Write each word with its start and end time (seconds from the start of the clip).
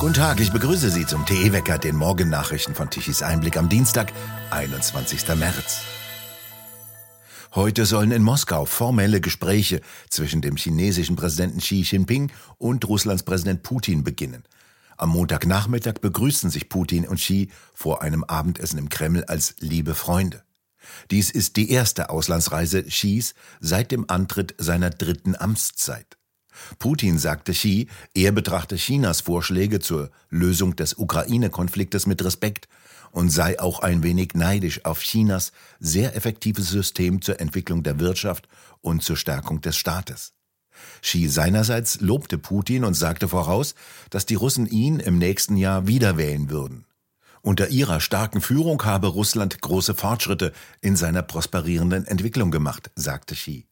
Guten 0.00 0.14
Tag, 0.14 0.40
ich 0.40 0.50
begrüße 0.50 0.90
Sie 0.90 1.04
zum 1.04 1.26
TE-Wecker, 1.26 1.76
den 1.76 1.94
Morgennachrichten 1.94 2.74
von 2.74 2.88
Tichys 2.88 3.20
Einblick 3.20 3.58
am 3.58 3.68
Dienstag, 3.68 4.14
21. 4.50 5.28
März. 5.36 5.82
Heute 7.54 7.84
sollen 7.84 8.10
in 8.10 8.22
Moskau 8.22 8.64
formelle 8.64 9.20
Gespräche 9.20 9.82
zwischen 10.08 10.40
dem 10.40 10.56
chinesischen 10.56 11.16
Präsidenten 11.16 11.58
Xi 11.58 11.82
Jinping 11.82 12.32
und 12.56 12.88
Russlands 12.88 13.24
Präsident 13.24 13.62
Putin 13.62 14.02
beginnen. 14.02 14.44
Am 14.96 15.10
Montagnachmittag 15.10 16.00
begrüßen 16.00 16.48
sich 16.48 16.70
Putin 16.70 17.06
und 17.06 17.18
Xi 17.18 17.50
vor 17.74 18.00
einem 18.00 18.24
Abendessen 18.24 18.78
im 18.78 18.88
Kreml 18.88 19.24
als 19.24 19.56
liebe 19.58 19.94
Freunde. 19.94 20.44
Dies 21.10 21.30
ist 21.30 21.56
die 21.56 21.70
erste 21.70 22.08
Auslandsreise 22.08 22.84
Xis 22.84 23.34
seit 23.60 23.90
dem 23.90 24.08
Antritt 24.08 24.54
seiner 24.56 24.88
dritten 24.88 25.36
Amtszeit. 25.36 26.16
Putin 26.78 27.18
sagte 27.18 27.52
Xi, 27.52 27.88
er 28.14 28.32
betrachte 28.32 28.76
Chinas 28.76 29.22
Vorschläge 29.22 29.80
zur 29.80 30.10
Lösung 30.28 30.76
des 30.76 30.94
Ukraine-Konfliktes 30.94 32.06
mit 32.06 32.24
Respekt 32.24 32.68
und 33.12 33.30
sei 33.30 33.58
auch 33.58 33.80
ein 33.80 34.02
wenig 34.02 34.34
neidisch 34.34 34.84
auf 34.84 35.00
Chinas 35.00 35.52
sehr 35.78 36.16
effektives 36.16 36.68
System 36.68 37.22
zur 37.22 37.40
Entwicklung 37.40 37.82
der 37.82 37.98
Wirtschaft 37.98 38.48
und 38.80 39.02
zur 39.02 39.16
Stärkung 39.16 39.60
des 39.60 39.76
Staates. 39.76 40.32
Xi 41.02 41.28
seinerseits 41.28 42.00
lobte 42.00 42.38
Putin 42.38 42.84
und 42.84 42.94
sagte 42.94 43.28
voraus, 43.28 43.74
dass 44.10 44.26
die 44.26 44.34
Russen 44.34 44.66
ihn 44.66 45.00
im 45.00 45.18
nächsten 45.18 45.56
Jahr 45.56 45.86
wieder 45.86 46.16
wählen 46.16 46.50
würden. 46.50 46.86
Unter 47.42 47.68
ihrer 47.68 48.00
starken 48.00 48.40
Führung 48.40 48.84
habe 48.84 49.06
Russland 49.08 49.60
große 49.60 49.94
Fortschritte 49.94 50.52
in 50.80 50.96
seiner 50.96 51.22
prosperierenden 51.22 52.06
Entwicklung 52.06 52.50
gemacht, 52.50 52.90
sagte 52.96 53.34
Xi. 53.34 53.66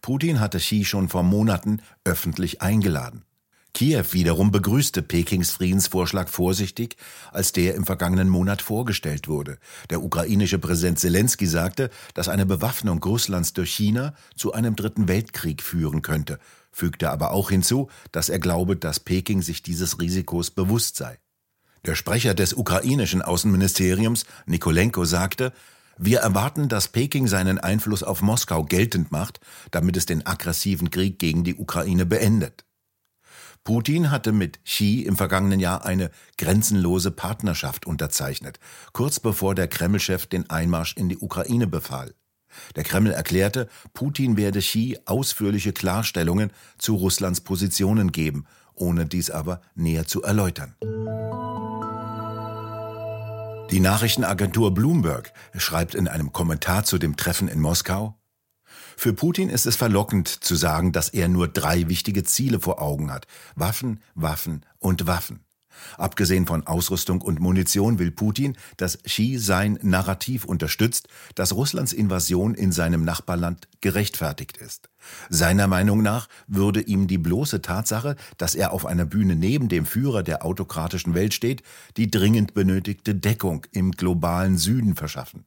Putin 0.00 0.40
hatte 0.40 0.58
Xi 0.58 0.84
schon 0.84 1.08
vor 1.08 1.22
Monaten 1.22 1.80
öffentlich 2.04 2.62
eingeladen. 2.62 3.24
Kiew 3.74 4.04
wiederum 4.12 4.52
begrüßte 4.52 5.02
Pekings 5.02 5.50
Friedensvorschlag 5.50 6.28
vorsichtig, 6.28 6.96
als 7.32 7.50
der 7.50 7.74
im 7.74 7.84
vergangenen 7.84 8.28
Monat 8.28 8.62
vorgestellt 8.62 9.26
wurde. 9.26 9.58
Der 9.90 10.00
ukrainische 10.00 10.60
Präsident 10.60 11.00
Zelensky 11.00 11.48
sagte, 11.48 11.90
dass 12.14 12.28
eine 12.28 12.46
Bewaffnung 12.46 13.02
Russlands 13.02 13.52
durch 13.52 13.74
China 13.74 14.14
zu 14.36 14.52
einem 14.52 14.76
dritten 14.76 15.08
Weltkrieg 15.08 15.60
führen 15.60 16.02
könnte, 16.02 16.38
fügte 16.70 17.10
aber 17.10 17.32
auch 17.32 17.50
hinzu, 17.50 17.90
dass 18.12 18.28
er 18.28 18.38
glaube, 18.38 18.76
dass 18.76 19.00
Peking 19.00 19.42
sich 19.42 19.60
dieses 19.60 20.00
Risikos 20.00 20.52
bewusst 20.52 20.94
sei. 20.94 21.18
Der 21.84 21.96
Sprecher 21.96 22.34
des 22.34 22.54
ukrainischen 22.54 23.22
Außenministeriums, 23.22 24.24
Nikolenko, 24.46 25.04
sagte, 25.04 25.52
wir 25.98 26.20
erwarten, 26.20 26.68
dass 26.68 26.88
Peking 26.88 27.26
seinen 27.26 27.58
Einfluss 27.58 28.02
auf 28.02 28.22
Moskau 28.22 28.64
geltend 28.64 29.12
macht, 29.12 29.40
damit 29.70 29.96
es 29.96 30.06
den 30.06 30.26
aggressiven 30.26 30.90
Krieg 30.90 31.18
gegen 31.18 31.44
die 31.44 31.54
Ukraine 31.56 32.06
beendet. 32.06 32.64
Putin 33.64 34.10
hatte 34.10 34.32
mit 34.32 34.62
Xi 34.64 35.02
im 35.02 35.16
vergangenen 35.16 35.58
Jahr 35.58 35.86
eine 35.86 36.10
grenzenlose 36.36 37.10
Partnerschaft 37.10 37.86
unterzeichnet, 37.86 38.60
kurz 38.92 39.20
bevor 39.20 39.54
der 39.54 39.68
Kremlchef 39.68 40.26
den 40.26 40.50
Einmarsch 40.50 40.94
in 40.96 41.08
die 41.08 41.16
Ukraine 41.16 41.66
befahl. 41.66 42.14
Der 42.76 42.84
Kreml 42.84 43.10
erklärte, 43.10 43.68
Putin 43.94 44.36
werde 44.36 44.60
Xi 44.60 44.98
ausführliche 45.06 45.72
Klarstellungen 45.72 46.52
zu 46.78 46.94
Russlands 46.94 47.40
Positionen 47.40 48.12
geben, 48.12 48.44
ohne 48.74 49.06
dies 49.06 49.30
aber 49.30 49.62
näher 49.74 50.06
zu 50.06 50.22
erläutern. 50.22 50.76
Die 53.74 53.80
Nachrichtenagentur 53.80 54.72
Bloomberg 54.72 55.32
schreibt 55.56 55.96
in 55.96 56.06
einem 56.06 56.32
Kommentar 56.32 56.84
zu 56.84 56.96
dem 56.96 57.16
Treffen 57.16 57.48
in 57.48 57.60
Moskau, 57.60 58.16
für 58.96 59.12
Putin 59.12 59.48
ist 59.48 59.66
es 59.66 59.74
verlockend 59.74 60.28
zu 60.28 60.54
sagen, 60.54 60.92
dass 60.92 61.08
er 61.08 61.26
nur 61.26 61.48
drei 61.48 61.88
wichtige 61.88 62.22
Ziele 62.22 62.60
vor 62.60 62.80
Augen 62.80 63.10
hat. 63.10 63.26
Waffen, 63.56 64.00
Waffen 64.14 64.64
und 64.78 65.08
Waffen. 65.08 65.40
Abgesehen 65.96 66.46
von 66.46 66.66
Ausrüstung 66.66 67.20
und 67.20 67.40
Munition 67.40 67.98
will 67.98 68.10
Putin, 68.10 68.56
dass 68.76 69.02
Xi 69.02 69.38
sein 69.38 69.78
Narrativ 69.82 70.44
unterstützt, 70.44 71.08
dass 71.34 71.54
Russlands 71.54 71.92
Invasion 71.92 72.54
in 72.54 72.72
seinem 72.72 73.04
Nachbarland 73.04 73.68
gerechtfertigt 73.80 74.56
ist. 74.56 74.90
Seiner 75.28 75.66
Meinung 75.66 76.02
nach 76.02 76.28
würde 76.46 76.80
ihm 76.80 77.06
die 77.06 77.18
bloße 77.18 77.62
Tatsache, 77.62 78.16
dass 78.38 78.54
er 78.54 78.72
auf 78.72 78.86
einer 78.86 79.04
Bühne 79.04 79.36
neben 79.36 79.68
dem 79.68 79.86
Führer 79.86 80.22
der 80.22 80.44
autokratischen 80.44 81.14
Welt 81.14 81.34
steht, 81.34 81.62
die 81.96 82.10
dringend 82.10 82.54
benötigte 82.54 83.14
Deckung 83.14 83.66
im 83.72 83.92
globalen 83.92 84.56
Süden 84.58 84.94
verschaffen. 84.94 85.44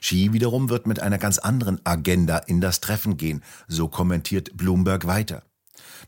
Xi 0.00 0.32
wiederum 0.32 0.68
wird 0.68 0.86
mit 0.86 1.00
einer 1.00 1.18
ganz 1.18 1.38
anderen 1.38 1.80
Agenda 1.84 2.38
in 2.38 2.60
das 2.60 2.80
Treffen 2.80 3.16
gehen, 3.16 3.42
so 3.68 3.88
kommentiert 3.88 4.56
Bloomberg 4.56 5.06
weiter. 5.06 5.42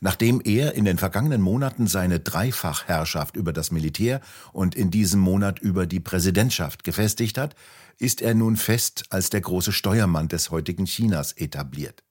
Nachdem 0.01 0.41
er 0.43 0.73
in 0.73 0.85
den 0.85 0.97
vergangenen 0.97 1.41
Monaten 1.41 1.87
seine 1.87 2.19
Dreifachherrschaft 2.19 3.35
über 3.35 3.53
das 3.53 3.71
Militär 3.71 4.21
und 4.51 4.75
in 4.75 4.91
diesem 4.91 5.19
Monat 5.19 5.59
über 5.59 5.85
die 5.85 5.99
Präsidentschaft 5.99 6.83
gefestigt 6.83 7.37
hat, 7.37 7.55
ist 7.99 8.21
er 8.21 8.33
nun 8.33 8.57
fest 8.57 9.05
als 9.09 9.29
der 9.29 9.41
große 9.41 9.71
Steuermann 9.71 10.27
des 10.27 10.51
heutigen 10.51 10.85
Chinas 10.85 11.33
etabliert. 11.33 12.03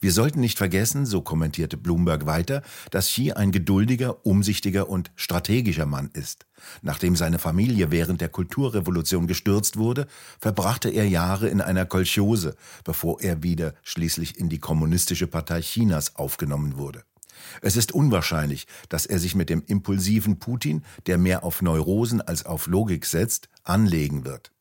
Wir 0.00 0.12
sollten 0.12 0.40
nicht 0.40 0.58
vergessen, 0.58 1.06
so 1.06 1.20
kommentierte 1.20 1.76
Bloomberg 1.76 2.26
weiter, 2.26 2.62
dass 2.90 3.08
Xi 3.08 3.32
ein 3.32 3.52
geduldiger, 3.52 4.24
umsichtiger 4.24 4.88
und 4.88 5.10
strategischer 5.16 5.86
Mann 5.86 6.10
ist. 6.12 6.46
Nachdem 6.82 7.16
seine 7.16 7.38
Familie 7.38 7.90
während 7.90 8.20
der 8.20 8.28
Kulturrevolution 8.28 9.26
gestürzt 9.26 9.76
wurde, 9.76 10.06
verbrachte 10.40 10.88
er 10.88 11.06
Jahre 11.06 11.48
in 11.48 11.60
einer 11.60 11.86
Kolchose, 11.86 12.56
bevor 12.84 13.20
er 13.20 13.42
wieder 13.42 13.74
schließlich 13.82 14.38
in 14.38 14.48
die 14.48 14.58
Kommunistische 14.58 15.26
Partei 15.26 15.60
Chinas 15.60 16.16
aufgenommen 16.16 16.76
wurde. 16.76 17.04
Es 17.62 17.76
ist 17.76 17.92
unwahrscheinlich, 17.92 18.66
dass 18.88 19.06
er 19.06 19.18
sich 19.18 19.34
mit 19.34 19.50
dem 19.50 19.62
impulsiven 19.66 20.38
Putin, 20.38 20.84
der 21.06 21.18
mehr 21.18 21.44
auf 21.44 21.62
Neurosen 21.62 22.20
als 22.20 22.46
auf 22.46 22.66
Logik 22.66 23.06
setzt, 23.06 23.48
anlegen 23.64 24.24
wird. 24.24 24.52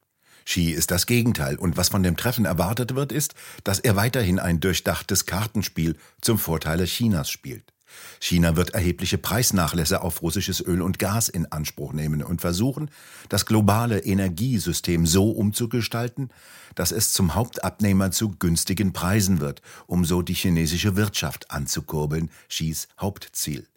Xi 0.46 0.72
ist 0.72 0.92
das 0.92 1.06
Gegenteil 1.06 1.58
und 1.58 1.76
was 1.76 1.90
von 1.90 2.04
dem 2.04 2.16
Treffen 2.16 2.46
erwartet 2.46 2.96
wird, 2.96 3.12
ist, 3.12 3.36
dass 3.66 3.80
er 3.80 3.98
weiterhin 3.98 4.40
ein 4.40 4.62
durchdachtes 4.62 5.26
Kartenspiel 5.26 5.98
zum 6.22 6.40
Vorteile 6.40 6.86
Chinas 6.86 7.30
spielt. 7.30 7.74
China 8.20 8.56
wird 8.56 8.72
erhebliche 8.72 9.18
Preisnachlässe 9.18 10.02
auf 10.02 10.22
russisches 10.22 10.62
Öl 10.66 10.82
und 10.82 11.00
Gas 11.00 11.30
in 11.30 11.52
Anspruch 11.52 11.94
nehmen 11.94 12.24
und 12.24 12.42
versuchen, 12.42 12.90
das 13.30 13.46
globale 13.46 14.00
Energiesystem 14.00 15.06
so 15.06 15.32
umzugestalten, 15.32 16.30
dass 16.76 16.92
es 16.92 17.12
zum 17.12 17.36
Hauptabnehmer 17.36 18.12
zu 18.12 18.30
günstigen 18.38 18.94
Preisen 18.94 19.40
wird, 19.40 19.62
um 19.86 20.06
so 20.06 20.22
die 20.22 20.34
chinesische 20.34 20.96
Wirtschaft 20.96 21.52
anzukurbeln, 21.52 22.30
Xis 22.50 22.88
Hauptziel. 23.00 23.68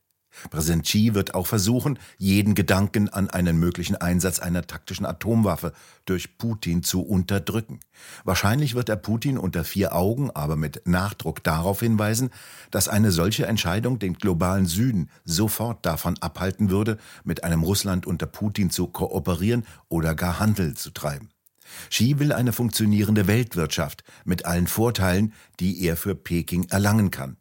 Präsident 0.51 0.85
Xi 0.85 1.15
wird 1.15 1.35
auch 1.35 1.47
versuchen, 1.47 1.99
jeden 2.17 2.55
Gedanken 2.55 3.09
an 3.09 3.31
einen 3.31 3.59
möglichen 3.59 3.97
Einsatz 3.97 4.39
einer 4.39 4.67
taktischen 4.67 5.07
Atomwaffe 5.07 5.73
durch 6.05 6.39
Putin 6.39 6.83
zu 6.83 7.03
unterdrücken. 7.03 7.81
Wahrscheinlich 8.25 8.75
wird 8.75 8.89
er 8.89 8.97
Putin 8.97 9.39
unter 9.39 9.65
vier 9.65 9.95
Augen, 9.95 10.31
aber 10.31 10.57
mit 10.57 10.83
Nachdruck 10.87 11.43
darauf 11.43 11.81
hinweisen, 11.81 12.31
dass 12.71 12.89
eine 12.89 13.11
solche 13.11 13.47
Entscheidung 13.47 13.99
den 13.99 14.15
globalen 14.15 14.67
Süden 14.67 15.11
sofort 15.25 15.85
davon 15.85 16.17
abhalten 16.21 16.71
würde, 16.71 16.99
mit 17.25 17.45
einem 17.45 17.63
Russland 17.63 18.07
unter 18.07 18.27
Putin 18.27 18.71
zu 18.71 18.87
kooperieren 18.87 19.65
oder 19.89 20.15
gar 20.15 20.39
Handel 20.39 20.75
zu 20.75 20.91
treiben. 20.91 21.29
Xi 21.89 22.19
will 22.19 22.33
eine 22.33 22.53
funktionierende 22.53 23.27
Weltwirtschaft 23.27 24.05
mit 24.25 24.45
allen 24.45 24.67
Vorteilen, 24.67 25.33
die 25.61 25.85
er 25.85 25.97
für 25.97 26.15
Peking 26.15 26.65
erlangen 26.71 27.11
kann. 27.11 27.37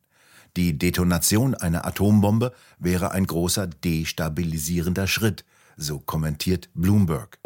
Die 0.58 0.78
Detonation 0.78 1.56
einer 1.56 1.86
Atombombe 1.86 2.54
wäre 2.80 3.12
ein 3.12 3.26
großer 3.28 3.68
destabilisierender 3.68 5.08
Schritt, 5.08 5.46
so 5.78 6.00
kommentiert 6.00 6.70
Bloomberg. 6.74 7.40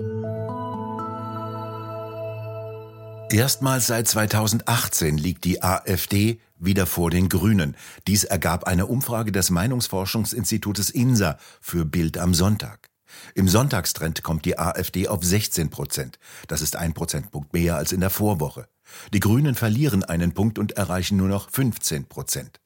Erstmals 3.29 3.87
seit 3.87 4.07
2018 4.07 5.17
liegt 5.17 5.43
die 5.43 5.63
AfD 5.63 6.39
wieder 6.59 6.85
vor 6.85 7.09
den 7.09 7.29
Grünen. 7.29 7.75
Dies 8.07 8.23
ergab 8.23 8.65
eine 8.65 8.85
Umfrage 8.85 9.31
des 9.31 9.49
Meinungsforschungsinstitutes 9.49 10.91
INSA 10.91 11.37
für 11.59 11.83
Bild 11.83 12.17
am 12.17 12.33
Sonntag. 12.33 12.89
Im 13.35 13.47
Sonntagstrend 13.47 14.23
kommt 14.23 14.45
die 14.45 14.57
AfD 14.59 15.07
auf 15.07 15.23
16 15.23 15.69
Prozent. 15.69 16.19
Das 16.47 16.61
ist 16.61 16.75
ein 16.75 16.93
Prozentpunkt 16.93 17.53
mehr 17.53 17.75
als 17.75 17.91
in 17.91 18.01
der 18.01 18.09
Vorwoche. 18.09 18.67
Die 19.13 19.19
Grünen 19.19 19.55
verlieren 19.55 20.03
einen 20.03 20.33
Punkt 20.33 20.59
und 20.59 20.73
erreichen 20.73 21.17
nur 21.17 21.27
noch 21.27 21.49
15 21.49 22.05
Prozent. 22.05 22.59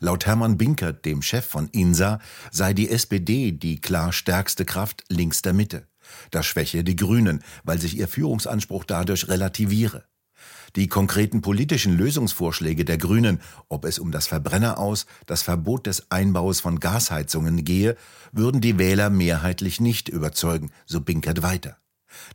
Laut 0.00 0.26
Hermann 0.26 0.58
Binkert, 0.58 1.04
dem 1.04 1.22
Chef 1.22 1.44
von 1.44 1.68
INSA, 1.68 2.20
sei 2.50 2.74
die 2.74 2.90
SPD 2.90 3.52
die 3.52 3.80
klar 3.80 4.12
stärkste 4.12 4.64
Kraft 4.64 5.04
links 5.08 5.42
der 5.42 5.52
Mitte. 5.52 5.86
Das 6.30 6.46
schwäche 6.46 6.84
die 6.84 6.96
Grünen, 6.96 7.42
weil 7.64 7.80
sich 7.80 7.96
ihr 7.96 8.08
Führungsanspruch 8.08 8.84
dadurch 8.84 9.28
relativiere. 9.28 10.04
Die 10.76 10.86
konkreten 10.86 11.40
politischen 11.42 11.96
Lösungsvorschläge 11.96 12.84
der 12.84 12.98
Grünen, 12.98 13.40
ob 13.68 13.84
es 13.84 13.98
um 13.98 14.12
das 14.12 14.26
Verbrenner 14.28 14.78
das 15.26 15.42
Verbot 15.42 15.86
des 15.86 16.10
Einbaus 16.10 16.60
von 16.60 16.78
Gasheizungen 16.78 17.64
gehe, 17.64 17.96
würden 18.32 18.60
die 18.60 18.78
Wähler 18.78 19.10
mehrheitlich 19.10 19.80
nicht 19.80 20.08
überzeugen, 20.08 20.70
so 20.86 21.00
Binkert 21.00 21.42
weiter. 21.42 21.76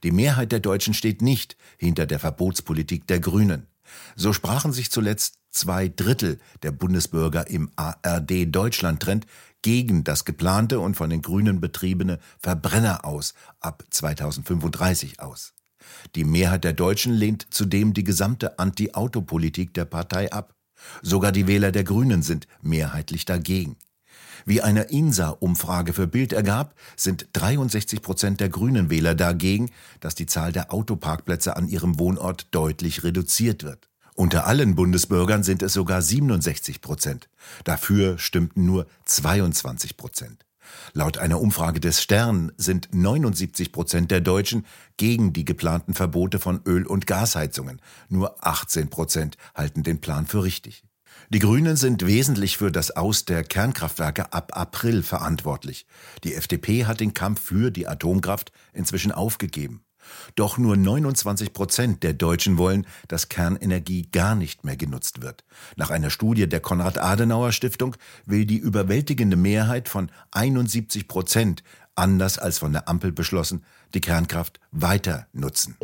Die 0.04 0.12
Mehrheit 0.12 0.52
der 0.52 0.60
Deutschen 0.60 0.94
steht 0.94 1.22
nicht 1.22 1.58
hinter 1.78 2.06
der 2.06 2.20
Verbotspolitik 2.20 3.08
der 3.08 3.20
Grünen. 3.20 3.68
So 4.16 4.34
sprachen 4.34 4.74
sich 4.74 4.92
zuletzt 4.92 5.36
zwei 5.52 5.88
Drittel 5.88 6.40
der 6.64 6.72
Bundesbürger 6.72 7.48
im 7.48 7.72
ARD-Deutschland-Trend 7.76 9.26
gegen 9.62 10.04
das 10.04 10.26
geplante 10.26 10.80
und 10.80 10.96
von 10.96 11.10
den 11.10 11.22
Grünen 11.22 11.60
betriebene 11.62 12.20
Verbrenner 12.40 13.06
aus 13.06 13.34
ab 13.60 13.84
2035 13.90 15.20
aus. 15.20 15.54
Die 16.16 16.24
Mehrheit 16.24 16.64
der 16.64 16.74
Deutschen 16.74 17.14
lehnt 17.14 17.48
zudem 17.50 17.94
die 17.94 18.04
gesamte 18.04 18.60
Anti-Auto-Politik 18.60 19.74
der 19.74 19.86
Partei 19.86 20.32
ab. 20.32 20.56
Sogar 21.02 21.32
die 21.32 21.48
Wähler 21.48 21.72
der 21.72 21.84
Grünen 21.84 22.22
sind 22.22 22.48
mehrheitlich 22.62 23.26
dagegen. 23.26 23.78
Wie 24.46 24.62
eine 24.62 24.84
INSA-Umfrage 24.84 25.94
für 25.94 26.08
Bild 26.08 26.32
ergab, 26.32 26.76
sind 26.96 27.28
63 27.34 28.02
Prozent 28.02 28.40
der 28.40 28.50
grünen 28.50 28.90
Wähler 28.90 29.16
dagegen, 29.16 29.72
dass 30.00 30.14
die 30.14 30.28
Zahl 30.28 30.52
der 30.52 30.72
Autoparkplätze 30.72 31.56
an 31.56 31.68
ihrem 31.68 31.98
Wohnort 31.98 32.48
deutlich 32.52 33.04
reduziert 33.04 33.64
wird. 33.64 33.90
Unter 34.14 34.48
allen 34.48 34.76
Bundesbürgern 34.76 35.44
sind 35.44 35.62
es 35.62 35.74
sogar 35.74 36.02
67 36.02 36.82
Prozent. 36.82 37.28
Dafür 37.64 38.18
stimmten 38.18 38.66
nur 38.66 38.88
22 39.06 39.98
Prozent. 39.98 40.46
Laut 40.94 41.18
einer 41.18 41.42
Umfrage 41.42 41.80
des 41.80 42.02
Stern 42.02 42.52
sind 42.58 42.90
79 42.94 43.72
Prozent 43.72 44.12
der 44.12 44.22
Deutschen 44.22 44.66
gegen 44.98 45.34
die 45.34 45.46
geplanten 45.46 45.94
Verbote 45.94 46.40
von 46.40 46.62
Öl- 46.66 46.88
und 46.88 47.08
Gasheizungen. 47.08 47.82
Nur 48.10 48.46
18 48.46 48.90
Prozent 48.90 49.38
halten 49.54 49.84
den 49.84 50.00
Plan 50.00 50.26
für 50.26 50.44
richtig. 50.44 50.84
Die 51.30 51.40
Grünen 51.40 51.76
sind 51.76 52.06
wesentlich 52.06 52.58
für 52.58 52.72
das 52.72 52.92
Aus 52.92 53.26
der 53.26 53.44
Kernkraftwerke 53.44 54.32
ab 54.32 54.52
April 54.56 55.04
verantwortlich. 55.04 55.88
Die 56.24 56.36
FDP 56.36 56.86
hat 56.86 57.00
den 57.00 57.14
Kampf 57.14 57.42
für 57.42 57.72
die 57.72 57.88
Atomkraft 57.88 58.52
inzwischen 58.74 59.12
aufgegeben. 59.12 59.82
Doch 60.36 60.58
nur 60.58 60.78
29 60.78 61.54
Prozent 61.54 62.04
der 62.04 62.14
Deutschen 62.14 62.58
wollen, 62.58 62.86
dass 63.08 63.30
Kernenergie 63.30 64.08
gar 64.12 64.36
nicht 64.36 64.64
mehr 64.64 64.78
genutzt 64.78 65.22
wird. 65.22 65.44
Nach 65.76 65.90
einer 65.90 66.10
Studie 66.10 66.48
der 66.48 66.60
Konrad-Adenauer-Stiftung 66.60 67.96
will 68.26 68.46
die 68.46 68.58
überwältigende 68.58 69.38
Mehrheit 69.38 69.90
von 69.90 70.12
71 70.32 71.08
Prozent, 71.08 71.64
anders 71.96 72.38
als 72.38 72.60
von 72.60 72.74
der 72.74 72.88
Ampel 72.88 73.12
beschlossen, 73.12 73.64
die 73.94 74.02
Kernkraft 74.02 74.60
weiter 74.72 75.28
nutzen. 75.34 75.76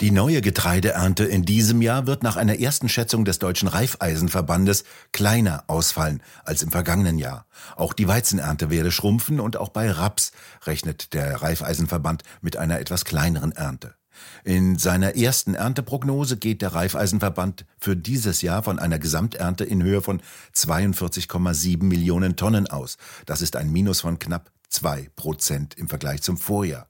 Die 0.00 0.12
neue 0.12 0.40
Getreideernte 0.40 1.24
in 1.24 1.44
diesem 1.44 1.82
Jahr 1.82 2.06
wird 2.06 2.22
nach 2.22 2.36
einer 2.36 2.58
ersten 2.58 2.88
Schätzung 2.88 3.26
des 3.26 3.38
Deutschen 3.38 3.68
Reifeisenverbandes 3.68 4.84
kleiner 5.12 5.64
ausfallen 5.66 6.22
als 6.42 6.62
im 6.62 6.70
vergangenen 6.70 7.18
Jahr. 7.18 7.44
Auch 7.76 7.92
die 7.92 8.08
Weizenernte 8.08 8.70
werde 8.70 8.92
schrumpfen 8.92 9.40
und 9.40 9.58
auch 9.58 9.68
bei 9.68 9.90
Raps 9.90 10.32
rechnet 10.64 11.12
der 11.12 11.42
Reifeisenverband 11.42 12.22
mit 12.40 12.56
einer 12.56 12.80
etwas 12.80 13.04
kleineren 13.04 13.52
Ernte. 13.52 13.94
In 14.42 14.78
seiner 14.78 15.16
ersten 15.16 15.54
Ernteprognose 15.54 16.38
geht 16.38 16.62
der 16.62 16.74
Reifeisenverband 16.74 17.66
für 17.78 17.94
dieses 17.94 18.40
Jahr 18.40 18.62
von 18.62 18.78
einer 18.78 18.98
Gesamternte 18.98 19.64
in 19.64 19.82
Höhe 19.82 20.00
von 20.00 20.22
42,7 20.54 21.84
Millionen 21.84 22.36
Tonnen 22.36 22.68
aus. 22.68 22.96
Das 23.26 23.42
ist 23.42 23.54
ein 23.54 23.70
Minus 23.70 24.00
von 24.00 24.18
knapp 24.18 24.50
zwei 24.70 25.10
Prozent 25.14 25.74
im 25.76 25.88
Vergleich 25.88 26.22
zum 26.22 26.38
Vorjahr. 26.38 26.89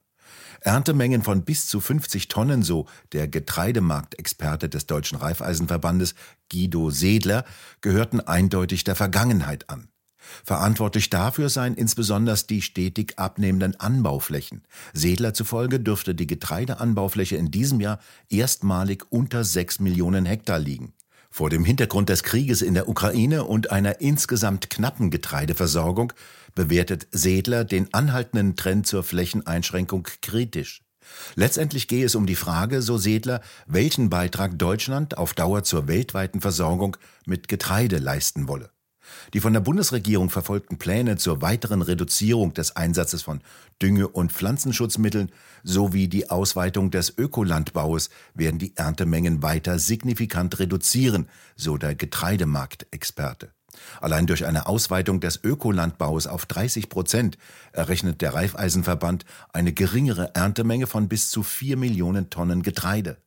Erntemengen 0.60 1.22
von 1.22 1.44
bis 1.44 1.66
zu 1.66 1.80
50 1.80 2.28
Tonnen, 2.28 2.62
so 2.62 2.86
der 3.12 3.28
Getreidemarktexperte 3.28 4.68
des 4.68 4.86
Deutschen 4.86 5.18
Reifeisenverbandes 5.18 6.14
Guido 6.50 6.90
Sedler, 6.90 7.44
gehörten 7.80 8.20
eindeutig 8.20 8.84
der 8.84 8.94
Vergangenheit 8.94 9.68
an. 9.70 9.88
Verantwortlich 10.44 11.10
dafür 11.10 11.48
seien 11.48 11.74
insbesondere 11.74 12.36
die 12.48 12.62
stetig 12.62 13.18
abnehmenden 13.18 13.78
Anbauflächen. 13.80 14.62
Sedler 14.92 15.34
zufolge 15.34 15.80
dürfte 15.80 16.14
die 16.14 16.26
Getreideanbaufläche 16.26 17.36
in 17.36 17.50
diesem 17.50 17.80
Jahr 17.80 17.98
erstmalig 18.28 19.04
unter 19.10 19.44
sechs 19.44 19.80
Millionen 19.80 20.26
Hektar 20.26 20.58
liegen. 20.58 20.92
Vor 21.32 21.48
dem 21.48 21.64
Hintergrund 21.64 22.08
des 22.08 22.24
Krieges 22.24 22.60
in 22.60 22.74
der 22.74 22.88
Ukraine 22.88 23.44
und 23.44 23.70
einer 23.70 24.00
insgesamt 24.00 24.68
knappen 24.68 25.10
Getreideversorgung 25.10 26.12
bewertet 26.54 27.06
Sedler 27.12 27.64
den 27.64 27.94
anhaltenden 27.94 28.56
Trend 28.56 28.86
zur 28.86 29.04
Flächeneinschränkung 29.04 30.08
kritisch. 30.22 30.82
Letztendlich 31.36 31.88
gehe 31.88 32.04
es 32.04 32.14
um 32.14 32.26
die 32.26 32.36
Frage, 32.36 32.82
so 32.82 32.98
Sedler, 32.98 33.40
welchen 33.66 34.10
Beitrag 34.10 34.58
Deutschland 34.58 35.18
auf 35.18 35.32
Dauer 35.34 35.62
zur 35.64 35.88
weltweiten 35.88 36.40
Versorgung 36.40 36.96
mit 37.26 37.48
Getreide 37.48 37.98
leisten 37.98 38.48
wolle. 38.48 38.70
Die 39.34 39.40
von 39.40 39.52
der 39.52 39.60
Bundesregierung 39.60 40.30
verfolgten 40.30 40.78
Pläne 40.78 41.16
zur 41.16 41.42
weiteren 41.42 41.82
Reduzierung 41.82 42.54
des 42.54 42.76
Einsatzes 42.76 43.22
von 43.22 43.40
Dünge- 43.80 44.08
und 44.08 44.32
Pflanzenschutzmitteln 44.32 45.30
sowie 45.62 46.08
die 46.08 46.30
Ausweitung 46.30 46.90
des 46.90 47.16
Ökolandbaus 47.16 48.10
werden 48.34 48.58
die 48.58 48.76
Erntemengen 48.76 49.42
weiter 49.42 49.78
signifikant 49.78 50.58
reduzieren, 50.58 51.28
so 51.56 51.76
der 51.76 51.94
Getreidemarktexperte. 51.94 53.52
Allein 54.00 54.26
durch 54.26 54.46
eine 54.46 54.66
Ausweitung 54.66 55.20
des 55.20 55.42
Ökolandbaus 55.42 56.26
auf 56.26 56.46
30 56.46 56.88
Prozent 56.88 57.38
errechnet 57.72 58.20
der 58.20 58.34
Reifeisenverband 58.34 59.24
eine 59.52 59.72
geringere 59.72 60.34
Erntemenge 60.34 60.86
von 60.86 61.08
bis 61.08 61.30
zu 61.30 61.42
4 61.42 61.76
Millionen 61.76 62.30
Tonnen 62.30 62.62
Getreide. 62.62 63.18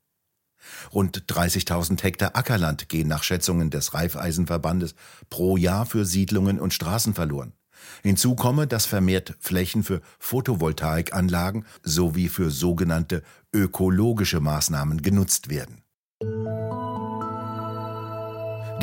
Rund 0.93 1.25
30.000 1.27 2.01
Hektar 2.01 2.35
Ackerland 2.35 2.89
gehen 2.89 3.07
nach 3.07 3.23
Schätzungen 3.23 3.69
des 3.69 3.93
Reifeisenverbandes 3.93 4.95
pro 5.29 5.57
Jahr 5.57 5.85
für 5.85 6.05
Siedlungen 6.05 6.59
und 6.59 6.73
Straßen 6.73 7.13
verloren. 7.13 7.53
Hinzu 8.01 8.35
komme, 8.35 8.67
dass 8.67 8.85
vermehrt 8.85 9.35
Flächen 9.39 9.83
für 9.83 10.01
Photovoltaikanlagen 10.19 11.65
sowie 11.83 12.29
für 12.29 12.49
sogenannte 12.49 13.23
ökologische 13.53 14.39
Maßnahmen 14.39 15.01
genutzt 15.01 15.49
werden. 15.49 15.82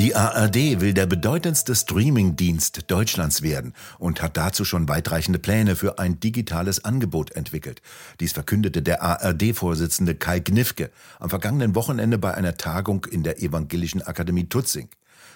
Die 0.01 0.17
ARD 0.17 0.81
will 0.81 0.95
der 0.95 1.05
bedeutendste 1.05 1.75
Streaming-Dienst 1.75 2.91
Deutschlands 2.91 3.43
werden 3.43 3.75
und 3.99 4.23
hat 4.23 4.39
dazu 4.39 4.65
schon 4.65 4.89
weitreichende 4.89 5.39
Pläne 5.39 5.77
für 5.77 5.99
ein 5.99 6.19
digitales 6.19 6.83
Angebot 6.87 7.33
entwickelt. 7.33 7.83
Dies 8.19 8.33
verkündete 8.33 8.81
der 8.81 9.03
ARD-Vorsitzende 9.03 10.15
Kai 10.15 10.41
Gnifke 10.41 10.91
am 11.19 11.29
vergangenen 11.29 11.75
Wochenende 11.75 12.17
bei 12.17 12.33
einer 12.33 12.57
Tagung 12.57 13.05
in 13.11 13.25
der 13.25 13.43
Evangelischen 13.43 14.01
Akademie 14.01 14.49
Tutzing. 14.49 14.89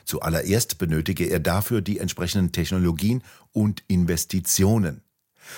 Zuallererst 0.07 0.79
benötige 0.79 1.27
er 1.27 1.41
dafür 1.41 1.83
die 1.83 1.99
entsprechenden 1.99 2.53
Technologien 2.53 3.23
und 3.53 3.83
Investitionen. 3.87 5.03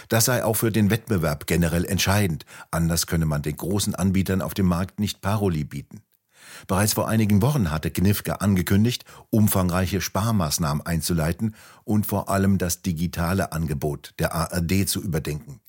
Das 0.08 0.24
sei 0.24 0.44
auch 0.44 0.54
für 0.54 0.72
den 0.72 0.90
Wettbewerb 0.90 1.46
generell 1.46 1.84
entscheidend, 1.84 2.44
anders 2.72 3.06
könne 3.06 3.26
man 3.26 3.42
den 3.42 3.56
großen 3.56 3.94
Anbietern 3.94 4.42
auf 4.42 4.54
dem 4.54 4.66
Markt 4.66 4.98
nicht 4.98 5.20
Paroli 5.20 5.62
bieten. 5.62 6.02
Bereits 6.66 6.94
vor 6.94 7.08
einigen 7.08 7.42
Wochen 7.42 7.70
hatte 7.70 7.90
Knifke 7.90 8.40
angekündigt, 8.40 9.04
umfangreiche 9.30 10.00
Sparmaßnahmen 10.00 10.84
einzuleiten 10.84 11.54
und 11.84 12.06
vor 12.06 12.28
allem 12.28 12.58
das 12.58 12.82
digitale 12.82 13.52
Angebot 13.52 14.14
der 14.18 14.34
ARD 14.34 14.88
zu 14.88 15.02
überdenken. 15.02 15.60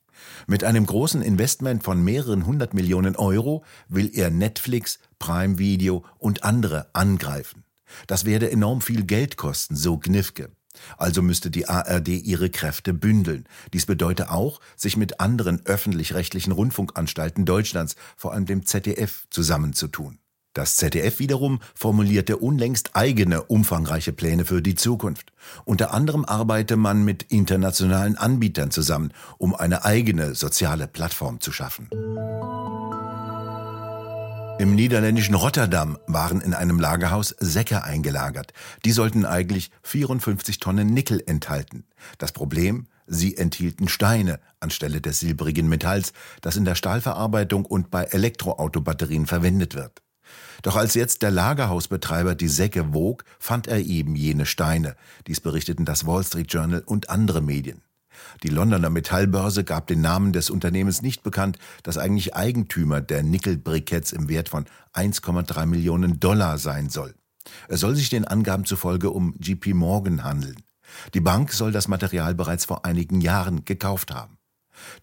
Mit 0.48 0.64
einem 0.64 0.86
großen 0.86 1.22
Investment 1.22 1.84
von 1.84 2.04
mehreren 2.04 2.46
hundert 2.46 2.74
Millionen 2.74 3.16
Euro 3.16 3.64
will 3.88 4.10
er 4.14 4.30
Netflix, 4.30 5.00
Prime 5.20 5.58
Video 5.58 6.04
und 6.18 6.44
andere 6.44 6.88
angreifen. 6.94 7.64
Das 8.08 8.26
werde 8.26 8.52
enorm 8.52 8.82
viel 8.82 9.04
Geld 9.04 9.38
kosten, 9.38 9.76
so 9.76 9.98
Gnifke. 9.98 10.50
Also 10.98 11.22
müsste 11.22 11.50
die 11.50 11.68
ARD 11.68 12.10
ihre 12.10 12.50
Kräfte 12.50 12.94
bündeln. 12.94 13.46
Dies 13.74 13.86
bedeutet 13.86 14.30
auch, 14.30 14.60
sich 14.76 14.98
mit 14.98 15.20
anderen 15.20 15.66
öffentlich-rechtlichen 15.66 16.52
Rundfunkanstalten 16.52 17.46
Deutschlands, 17.46 17.96
vor 18.16 18.34
allem 18.34 18.46
dem 18.46 18.66
ZDF, 18.66 19.26
zusammenzutun. 19.30 20.20
Das 20.58 20.76
ZDF 20.78 21.20
wiederum 21.20 21.60
formulierte 21.76 22.38
unlängst 22.38 22.96
eigene 22.96 23.44
umfangreiche 23.44 24.12
Pläne 24.12 24.44
für 24.44 24.64
die 24.64 24.74
Zukunft. 24.74 25.32
Unter 25.66 25.94
anderem 25.94 26.26
arbeite 26.26 26.78
man 26.78 27.06
mit 27.06 27.22
internationalen 27.22 28.18
Anbietern 28.18 28.72
zusammen, 28.72 29.14
um 29.38 29.54
eine 29.54 29.86
eigene 29.86 30.34
soziale 30.34 30.88
Plattform 30.88 31.42
zu 31.42 31.52
schaffen. 31.52 31.90
Im 34.58 34.74
niederländischen 34.74 35.36
Rotterdam 35.36 36.00
waren 36.08 36.42
in 36.42 36.56
einem 36.56 36.80
Lagerhaus 36.80 37.36
Säcke 37.38 37.84
eingelagert. 37.84 38.52
Die 38.84 38.94
sollten 38.94 39.26
eigentlich 39.26 39.70
54 39.84 40.58
Tonnen 40.58 40.88
Nickel 40.88 41.22
enthalten. 41.24 41.84
Das 42.18 42.32
Problem? 42.32 42.88
Sie 43.06 43.38
enthielten 43.38 43.88
Steine 43.88 44.40
anstelle 44.60 45.02
des 45.02 45.20
silbrigen 45.20 45.70
Metalls, 45.70 46.14
das 46.42 46.58
in 46.58 46.66
der 46.66 46.74
Stahlverarbeitung 46.74 47.64
und 47.64 47.92
bei 47.92 48.06
Elektroautobatterien 48.06 49.28
verwendet 49.28 49.76
wird. 49.76 50.02
Doch 50.62 50.76
als 50.76 50.94
jetzt 50.94 51.22
der 51.22 51.32
Lagerhausbetreiber 51.32 52.36
die 52.36 52.48
Säcke 52.48 52.94
wog, 52.94 53.24
fand 53.40 53.68
er 53.68 53.80
eben 53.80 54.16
jene 54.16 54.46
Steine. 54.46 54.96
Dies 55.28 55.40
berichteten 55.40 55.86
das 55.86 56.06
Wall 56.06 56.24
Street 56.24 56.52
Journal 56.52 56.84
und 56.86 57.10
andere 57.10 57.42
Medien. 57.42 57.82
Die 58.44 58.50
Londoner 58.50 58.90
Metallbörse 58.90 59.64
gab 59.64 59.88
den 59.88 60.02
Namen 60.02 60.34
des 60.34 60.50
Unternehmens 60.50 61.02
nicht 61.02 61.24
bekannt, 61.24 61.60
das 61.84 61.98
eigentlich 61.98 62.36
Eigentümer 62.36 63.02
der 63.02 63.24
Nickelbriketts 63.24 64.12
im 64.12 64.30
Wert 64.30 64.50
von 64.50 64.66
1,3 64.94 65.66
Millionen 65.66 66.20
Dollar 66.20 66.58
sein 66.58 66.90
soll. 66.90 67.14
Es 67.68 67.80
soll 67.80 67.96
sich 67.96 68.10
den 68.10 68.26
Angaben 68.26 68.66
zufolge 68.66 69.12
um 69.12 69.36
JP 69.40 69.74
Morgan 69.74 70.24
handeln. 70.24 70.58
Die 71.14 71.22
Bank 71.22 71.52
soll 71.52 71.72
das 71.72 71.88
Material 71.88 72.34
bereits 72.34 72.66
vor 72.66 72.86
einigen 72.86 73.22
Jahren 73.22 73.66
gekauft 73.66 74.14
haben. 74.14 74.38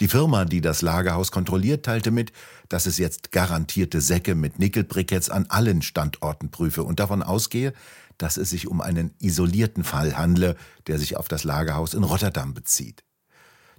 Die 0.00 0.08
Firma, 0.08 0.44
die 0.44 0.60
das 0.60 0.82
Lagerhaus 0.82 1.30
kontrolliert, 1.30 1.84
teilte 1.84 2.10
mit, 2.10 2.32
dass 2.68 2.86
es 2.86 2.98
jetzt 2.98 3.32
garantierte 3.32 4.00
Säcke 4.00 4.34
mit 4.34 4.58
Nickelbriketts 4.58 5.30
an 5.30 5.46
allen 5.48 5.82
Standorten 5.82 6.50
prüfe 6.50 6.82
und 6.82 7.00
davon 7.00 7.22
ausgehe, 7.22 7.72
dass 8.18 8.36
es 8.36 8.50
sich 8.50 8.68
um 8.68 8.80
einen 8.80 9.12
isolierten 9.20 9.84
Fall 9.84 10.16
handle, 10.16 10.56
der 10.86 10.98
sich 10.98 11.16
auf 11.16 11.28
das 11.28 11.44
Lagerhaus 11.44 11.94
in 11.94 12.04
Rotterdam 12.04 12.54
bezieht. 12.54 13.04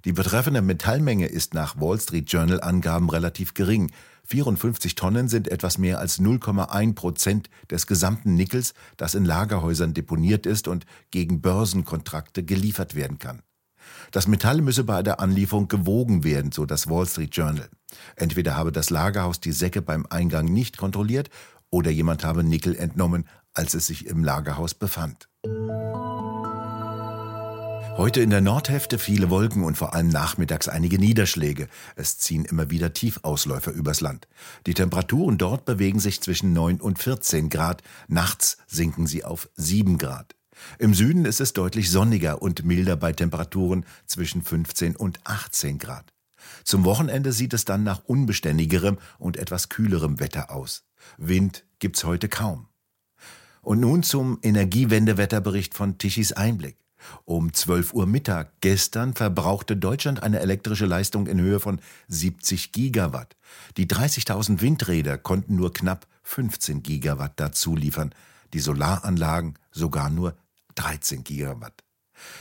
Die 0.04 0.12
betreffende 0.12 0.62
Metallmenge 0.62 1.26
ist 1.26 1.52
nach 1.52 1.80
Wall 1.80 2.00
Street 2.00 2.30
Journal 2.30 2.60
Angaben 2.60 3.10
relativ 3.10 3.54
gering. 3.54 3.90
54 4.24 4.94
Tonnen 4.94 5.28
sind 5.28 5.48
etwas 5.48 5.78
mehr 5.78 5.98
als 5.98 6.20
0,1 6.20 6.94
Prozent 6.94 7.50
des 7.70 7.88
gesamten 7.88 8.34
Nickels, 8.34 8.74
das 8.96 9.14
in 9.16 9.24
Lagerhäusern 9.24 9.94
deponiert 9.94 10.46
ist 10.46 10.68
und 10.68 10.86
gegen 11.10 11.40
Börsenkontrakte 11.40 12.44
geliefert 12.44 12.94
werden 12.94 13.18
kann. 13.18 13.42
Das 14.10 14.26
Metall 14.26 14.60
müsse 14.60 14.84
bei 14.84 15.02
der 15.02 15.20
Anlieferung 15.20 15.68
gewogen 15.68 16.24
werden, 16.24 16.52
so 16.52 16.66
das 16.66 16.88
Wall 16.88 17.06
Street 17.06 17.34
Journal. 17.34 17.68
Entweder 18.16 18.56
habe 18.56 18.72
das 18.72 18.90
Lagerhaus 18.90 19.40
die 19.40 19.52
Säcke 19.52 19.82
beim 19.82 20.06
Eingang 20.08 20.46
nicht 20.46 20.76
kontrolliert 20.76 21.30
oder 21.70 21.90
jemand 21.90 22.24
habe 22.24 22.44
Nickel 22.44 22.76
entnommen, 22.76 23.26
als 23.52 23.74
es 23.74 23.86
sich 23.86 24.06
im 24.06 24.24
Lagerhaus 24.24 24.74
befand. 24.74 25.28
Heute 27.96 28.20
in 28.20 28.28
der 28.28 28.42
Nordhälfte 28.42 28.98
viele 28.98 29.30
Wolken 29.30 29.64
und 29.64 29.78
vor 29.78 29.94
allem 29.94 30.08
nachmittags 30.08 30.68
einige 30.68 30.98
Niederschläge. 30.98 31.66
Es 31.94 32.18
ziehen 32.18 32.44
immer 32.44 32.68
wieder 32.68 32.92
Tiefausläufer 32.92 33.72
übers 33.72 34.02
Land. 34.02 34.28
Die 34.66 34.74
Temperaturen 34.74 35.38
dort 35.38 35.64
bewegen 35.64 35.98
sich 35.98 36.20
zwischen 36.20 36.52
9 36.52 36.78
und 36.82 36.98
14 36.98 37.48
Grad. 37.48 37.82
Nachts 38.06 38.58
sinken 38.66 39.06
sie 39.06 39.24
auf 39.24 39.48
7 39.56 39.96
Grad. 39.96 40.34
Im 40.78 40.94
Süden 40.94 41.24
ist 41.24 41.40
es 41.40 41.52
deutlich 41.52 41.90
sonniger 41.90 42.42
und 42.42 42.64
milder 42.64 42.96
bei 42.96 43.12
Temperaturen 43.12 43.84
zwischen 44.06 44.42
15 44.42 44.96
und 44.96 45.20
18 45.24 45.78
Grad. 45.78 46.12
Zum 46.64 46.84
Wochenende 46.84 47.32
sieht 47.32 47.54
es 47.54 47.64
dann 47.64 47.82
nach 47.82 48.04
unbeständigerem 48.04 48.98
und 49.18 49.36
etwas 49.36 49.68
kühlerem 49.68 50.20
Wetter 50.20 50.50
aus. 50.50 50.84
Wind 51.18 51.64
gibt's 51.78 52.04
heute 52.04 52.28
kaum. 52.28 52.68
Und 53.62 53.80
nun 53.80 54.02
zum 54.02 54.38
Energiewendewetterbericht 54.42 55.74
von 55.74 55.98
Tichys 55.98 56.32
Einblick. 56.32 56.76
Um 57.24 57.52
12 57.52 57.94
Uhr 57.94 58.06
Mittag 58.06 58.60
gestern 58.60 59.14
verbrauchte 59.14 59.76
Deutschland 59.76 60.22
eine 60.22 60.40
elektrische 60.40 60.86
Leistung 60.86 61.26
in 61.26 61.40
Höhe 61.40 61.60
von 61.60 61.80
70 62.08 62.72
Gigawatt. 62.72 63.36
Die 63.76 63.86
30.000 63.86 64.60
Windräder 64.60 65.18
konnten 65.18 65.56
nur 65.56 65.72
knapp 65.72 66.06
15 66.22 66.82
Gigawatt 66.82 67.34
dazu 67.36 67.76
liefern, 67.76 68.14
die 68.52 68.60
Solaranlagen 68.60 69.58
sogar 69.70 70.10
nur 70.10 70.36
13 70.76 71.24
Gigawatt. 71.24 71.82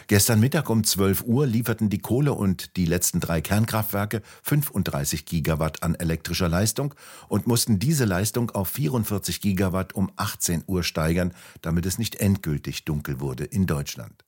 Gestern 0.07 0.39
Mittag 0.39 0.69
um 0.69 0.83
12 0.83 1.23
Uhr 1.23 1.45
lieferten 1.45 1.89
die 1.89 1.99
Kohle 1.99 2.33
und 2.33 2.77
die 2.77 2.85
letzten 2.85 3.19
drei 3.19 3.41
Kernkraftwerke 3.41 4.21
35 4.43 5.25
Gigawatt 5.25 5.83
an 5.83 5.95
elektrischer 5.95 6.47
Leistung 6.47 6.93
und 7.27 7.47
mussten 7.47 7.79
diese 7.79 8.05
Leistung 8.05 8.51
auf 8.51 8.69
44 8.69 9.41
Gigawatt 9.41 9.93
um 9.93 10.11
18 10.15 10.63
Uhr 10.67 10.83
steigern, 10.83 11.33
damit 11.61 11.85
es 11.85 11.97
nicht 11.97 12.15
endgültig 12.15 12.85
dunkel 12.85 13.19
wurde 13.19 13.45
in 13.45 13.65
Deutschland. 13.65 14.23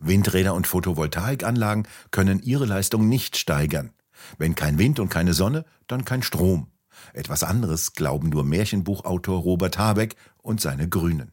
Windräder 0.00 0.54
und 0.54 0.66
Photovoltaikanlagen 0.66 1.86
können 2.10 2.42
ihre 2.42 2.66
Leistung 2.66 3.08
nicht 3.08 3.36
steigern. 3.36 3.92
Wenn 4.36 4.54
kein 4.54 4.78
Wind 4.78 5.00
und 5.00 5.08
keine 5.08 5.32
Sonne, 5.32 5.64
dann 5.86 6.04
kein 6.04 6.22
Strom. 6.22 6.68
Etwas 7.12 7.42
anderes 7.42 7.94
glauben 7.94 8.28
nur 8.28 8.44
Märchenbuchautor 8.44 9.40
Robert 9.40 9.78
Habeck 9.78 10.16
und 10.38 10.60
seine 10.60 10.88
Grünen. 10.88 11.32